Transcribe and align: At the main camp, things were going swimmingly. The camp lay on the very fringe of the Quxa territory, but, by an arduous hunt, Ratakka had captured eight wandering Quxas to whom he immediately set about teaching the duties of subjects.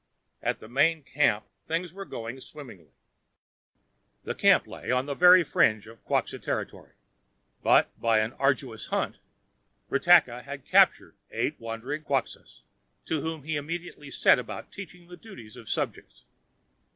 At 0.41 0.59
the 0.59 0.67
main 0.67 1.03
camp, 1.03 1.45
things 1.67 1.93
were 1.93 2.05
going 2.05 2.41
swimmingly. 2.41 2.89
The 4.23 4.33
camp 4.33 4.65
lay 4.65 4.89
on 4.89 5.05
the 5.05 5.13
very 5.13 5.43
fringe 5.43 5.85
of 5.85 5.99
the 6.03 6.09
Quxa 6.09 6.41
territory, 6.41 6.93
but, 7.61 7.91
by 8.01 8.17
an 8.17 8.33
arduous 8.39 8.87
hunt, 8.87 9.17
Ratakka 9.91 10.41
had 10.41 10.65
captured 10.65 11.17
eight 11.29 11.59
wandering 11.59 12.01
Quxas 12.03 12.61
to 13.05 13.21
whom 13.21 13.43
he 13.43 13.55
immediately 13.57 14.09
set 14.09 14.39
about 14.39 14.71
teaching 14.71 15.07
the 15.07 15.17
duties 15.17 15.55
of 15.55 15.69
subjects. 15.69 16.23